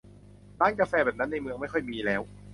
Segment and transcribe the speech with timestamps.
[0.59, 2.21] ร้านกาแฟแบบนั้นในเมืองไม่ค่อยมีแล้ว